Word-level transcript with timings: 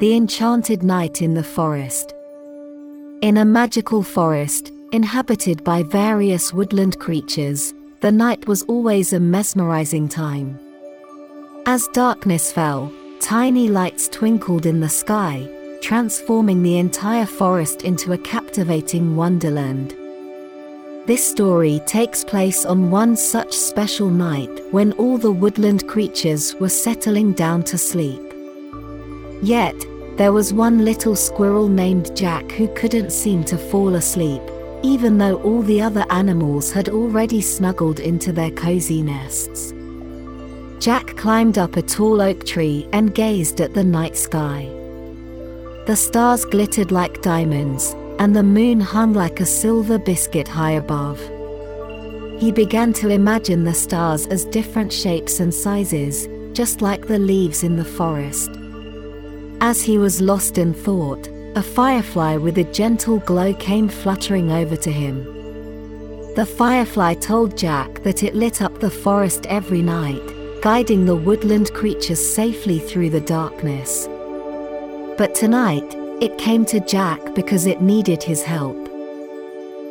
The 0.00 0.16
Enchanted 0.16 0.82
Night 0.82 1.22
in 1.22 1.34
the 1.34 1.44
Forest. 1.44 2.14
In 3.22 3.36
a 3.36 3.44
magical 3.44 4.02
forest, 4.02 4.72
inhabited 4.90 5.62
by 5.62 5.84
various 5.84 6.52
woodland 6.52 6.98
creatures, 6.98 7.72
the 8.00 8.10
night 8.10 8.48
was 8.48 8.64
always 8.64 9.12
a 9.12 9.20
mesmerizing 9.20 10.08
time. 10.08 10.58
As 11.66 11.86
darkness 11.92 12.50
fell, 12.50 12.92
tiny 13.20 13.68
lights 13.68 14.08
twinkled 14.08 14.66
in 14.66 14.80
the 14.80 14.88
sky, 14.88 15.48
transforming 15.80 16.64
the 16.64 16.78
entire 16.78 17.24
forest 17.24 17.82
into 17.82 18.14
a 18.14 18.18
captivating 18.18 19.14
wonderland. 19.14 19.94
This 21.06 21.24
story 21.24 21.80
takes 21.86 22.24
place 22.24 22.66
on 22.66 22.90
one 22.90 23.14
such 23.14 23.52
special 23.52 24.10
night 24.10 24.50
when 24.72 24.90
all 24.94 25.18
the 25.18 25.30
woodland 25.30 25.86
creatures 25.86 26.52
were 26.56 26.68
settling 26.68 27.32
down 27.32 27.62
to 27.62 27.78
sleep. 27.78 28.33
Yet, 29.44 29.76
there 30.16 30.32
was 30.32 30.54
one 30.54 30.86
little 30.86 31.14
squirrel 31.14 31.68
named 31.68 32.16
Jack 32.16 32.50
who 32.52 32.66
couldn't 32.68 33.10
seem 33.12 33.44
to 33.44 33.58
fall 33.58 33.94
asleep, 33.96 34.40
even 34.82 35.18
though 35.18 35.36
all 35.42 35.60
the 35.60 35.82
other 35.82 36.06
animals 36.08 36.72
had 36.72 36.88
already 36.88 37.42
snuggled 37.42 38.00
into 38.00 38.32
their 38.32 38.50
cozy 38.52 39.02
nests. 39.02 39.74
Jack 40.82 41.18
climbed 41.18 41.58
up 41.58 41.76
a 41.76 41.82
tall 41.82 42.22
oak 42.22 42.46
tree 42.46 42.88
and 42.94 43.14
gazed 43.14 43.60
at 43.60 43.74
the 43.74 43.84
night 43.84 44.16
sky. 44.16 44.66
The 45.86 45.94
stars 45.94 46.46
glittered 46.46 46.90
like 46.90 47.20
diamonds, 47.20 47.94
and 48.18 48.34
the 48.34 48.42
moon 48.42 48.80
hung 48.80 49.12
like 49.12 49.40
a 49.40 49.46
silver 49.46 49.98
biscuit 49.98 50.48
high 50.48 50.78
above. 50.84 51.20
He 52.40 52.50
began 52.50 52.94
to 52.94 53.10
imagine 53.10 53.64
the 53.64 53.74
stars 53.74 54.26
as 54.28 54.46
different 54.46 54.90
shapes 54.90 55.38
and 55.40 55.52
sizes, 55.52 56.28
just 56.54 56.80
like 56.80 57.06
the 57.08 57.18
leaves 57.18 57.62
in 57.62 57.76
the 57.76 57.84
forest. 57.84 58.50
As 59.66 59.80
he 59.80 59.96
was 59.96 60.20
lost 60.20 60.58
in 60.58 60.74
thought, 60.74 61.26
a 61.56 61.62
firefly 61.62 62.36
with 62.36 62.58
a 62.58 62.64
gentle 62.64 63.20
glow 63.20 63.54
came 63.54 63.88
fluttering 63.88 64.52
over 64.52 64.76
to 64.76 64.92
him. 64.92 65.24
The 66.34 66.44
firefly 66.44 67.14
told 67.14 67.56
Jack 67.56 68.02
that 68.02 68.22
it 68.22 68.34
lit 68.34 68.60
up 68.60 68.78
the 68.78 68.90
forest 68.90 69.46
every 69.46 69.80
night, 69.80 70.20
guiding 70.60 71.06
the 71.06 71.16
woodland 71.16 71.72
creatures 71.72 72.20
safely 72.20 72.78
through 72.78 73.08
the 73.08 73.22
darkness. 73.22 74.06
But 75.16 75.34
tonight, 75.34 75.94
it 76.20 76.36
came 76.36 76.66
to 76.66 76.80
Jack 76.80 77.34
because 77.34 77.64
it 77.64 77.80
needed 77.80 78.22
his 78.22 78.42
help. 78.42 78.76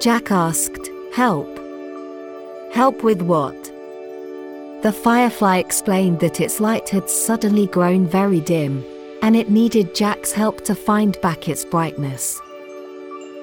Jack 0.00 0.30
asked, 0.30 0.88
Help? 1.12 1.50
Help 2.72 3.02
with 3.02 3.20
what? 3.20 3.60
The 4.84 4.92
firefly 4.92 5.56
explained 5.56 6.20
that 6.20 6.40
its 6.40 6.60
light 6.60 6.88
had 6.90 7.10
suddenly 7.10 7.66
grown 7.66 8.06
very 8.06 8.38
dim, 8.38 8.84
and 9.26 9.34
it 9.34 9.50
needed 9.50 9.92
Jack's 9.92 10.30
help 10.30 10.62
to 10.62 10.72
find 10.72 11.20
back 11.20 11.48
its 11.48 11.64
brightness. 11.64 12.40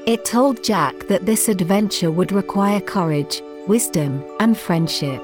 It 0.06 0.24
told 0.24 0.64
Jack 0.64 1.08
that 1.10 1.26
this 1.26 1.50
adventure 1.50 2.10
would 2.10 2.32
require 2.32 2.80
courage, 2.80 3.42
wisdom, 3.68 4.24
and 4.40 4.58
friendship. 4.58 5.22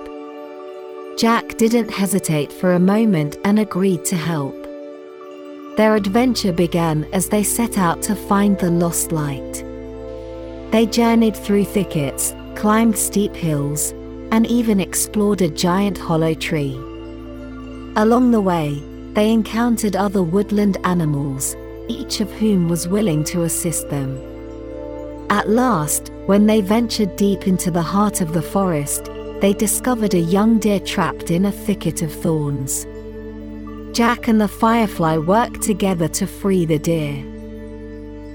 Jack 1.18 1.58
didn't 1.58 1.90
hesitate 1.90 2.52
for 2.52 2.74
a 2.74 2.80
moment 2.80 3.38
and 3.46 3.58
agreed 3.58 4.04
to 4.04 4.18
help. 4.18 4.54
Their 5.78 5.96
adventure 5.96 6.52
began 6.52 7.06
as 7.14 7.30
they 7.30 7.44
set 7.44 7.78
out 7.78 8.02
to 8.02 8.14
find 8.14 8.60
the 8.60 8.70
lost 8.70 9.14
light. 9.14 9.64
They 10.72 10.86
journeyed 10.86 11.38
through 11.38 11.66
thickets, 11.66 12.36
climbed 12.56 12.98
steep 12.98 13.34
hills, 13.34 13.92
and 14.34 14.46
even 14.48 14.82
explored 14.82 15.42
a 15.42 15.48
giant 15.48 15.98
hollow 15.98 16.34
tree. 16.34 16.76
Along 17.96 18.32
the 18.32 18.42
way, 18.42 18.84
they 19.14 19.32
encountered 19.32 19.96
other 19.96 20.24
woodland 20.24 20.78
animals, 20.84 21.56
each 21.88 22.22
of 22.22 22.32
whom 22.34 22.70
was 22.70 22.88
willing 22.88 23.24
to 23.26 23.44
assist 23.44 23.90
them. 23.90 24.18
At 25.30 25.50
last, 25.50 26.12
when 26.26 26.48
they 26.48 26.62
ventured 26.62 27.16
deep 27.16 27.48
into 27.48 27.72
the 27.72 27.82
heart 27.82 28.22
of 28.22 28.34
the 28.34 28.42
forest, 28.42 29.10
they 29.42 29.54
discovered 29.54 30.14
a 30.14 30.20
young 30.20 30.60
deer 30.60 30.80
trapped 30.80 31.32
in 31.32 31.46
a 31.46 31.52
thicket 31.52 32.02
of 32.02 32.12
thorns. 32.12 32.86
Jack 33.96 34.28
and 34.28 34.40
the 34.40 34.48
firefly 34.48 35.18
worked 35.18 35.62
together 35.62 36.08
to 36.08 36.28
free 36.28 36.66
the 36.66 36.80
deer. 36.80 37.16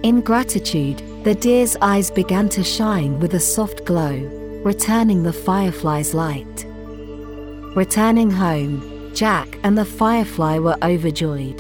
In 0.03 0.21
gratitude, 0.21 1.03
the 1.25 1.35
deer's 1.35 1.77
eyes 1.81 2.11
began 2.11 2.49
to 2.51 2.63
shine 2.63 3.19
with 3.21 3.35
a 3.35 3.41
soft 3.41 3.85
glow, 3.85 4.15
returning 4.65 5.23
the 5.23 5.33
firefly's 5.33 6.15
light. 6.15 6.67
Returning 7.75 8.31
home, 8.31 8.94
Jack 9.15 9.59
and 9.63 9.79
the 9.79 9.85
firefly 9.85 10.59
were 10.59 10.77
overjoyed. 10.83 11.59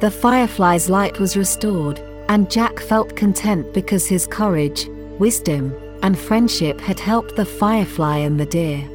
The 0.00 0.10
firefly's 0.10 0.90
light 0.90 1.20
was 1.20 1.36
restored, 1.36 2.00
and 2.28 2.50
Jack 2.50 2.80
felt 2.80 3.14
content 3.14 3.72
because 3.72 4.06
his 4.06 4.26
courage, 4.26 4.88
wisdom, 5.18 5.72
and 6.02 6.18
friendship 6.18 6.80
had 6.80 6.98
helped 6.98 7.36
the 7.36 7.44
firefly 7.44 8.18
and 8.18 8.40
the 8.40 8.46
deer. 8.46 8.88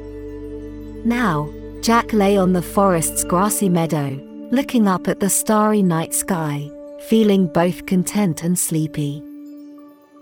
Now, 1.06 1.50
Jack 1.81 2.12
lay 2.12 2.38
on 2.38 2.52
the 2.52 2.62
forest's 2.62 3.24
grassy 3.24 3.69
meadow, 3.69 4.19
looking 4.52 4.88
up 4.88 5.08
at 5.08 5.22
the 5.22 5.29
starry 5.29 5.81
night 5.81 6.14
sky, 6.14 6.69
feeling 7.08 7.47
both 7.47 7.85
content 7.85 8.44
and 8.44 8.59
sleepy. 8.59 9.24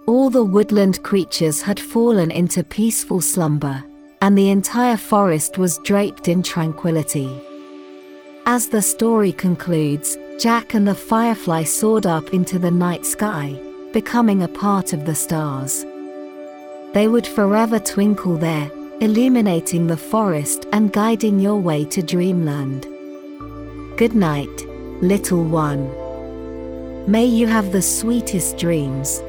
All 0.06 0.30
the 0.30 0.44
woodland 0.44 1.02
creatures 1.02 1.64
had 1.64 1.80
fallen 1.80 2.30
into 2.30 2.64
peaceful 2.64 3.22
slumber, 3.22 3.84
and 4.26 4.36
the 4.36 4.50
entire 4.50 4.98
forest 4.98 5.60
was 5.60 5.78
draped 5.84 6.28
in 6.28 6.42
tranquility. 6.42 7.30
As 8.48 8.68
the 8.68 8.82
story 8.82 9.32
concludes, 9.32 10.18
Jack 10.40 10.74
and 10.74 10.88
the 10.88 10.96
firefly 10.96 11.62
soared 11.62 12.08
up 12.08 12.34
into 12.34 12.58
the 12.58 12.72
night 12.72 13.06
sky, 13.06 13.56
becoming 13.94 14.42
a 14.42 14.48
part 14.48 14.94
of 14.94 15.06
the 15.06 15.14
stars. 15.14 15.86
They 16.96 17.08
would 17.08 17.28
forever 17.28 17.78
twinkle 17.78 18.36
there, 18.36 18.72
illuminating 19.00 19.86
the 19.86 20.04
forest 20.12 20.66
and 20.74 20.92
guiding 20.92 21.40
your 21.40 21.62
way 21.62 21.86
to 21.86 22.02
dreamland. 22.02 22.88
Good 23.96 24.16
night, 24.16 24.58
little 25.04 25.44
one. 25.44 25.86
May 27.06 27.26
you 27.26 27.46
have 27.46 27.72
the 27.72 27.84
sweetest 27.84 28.58
dreams. 28.58 29.22